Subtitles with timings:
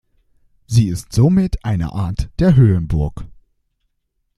[0.65, 3.27] Sie ist somit eine Art der Höhenburg.